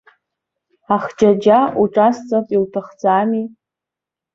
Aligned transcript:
Ахџьаџьа 0.95 1.59
уҿасҵап, 1.81 2.47
иуҭахӡами? 2.55 3.45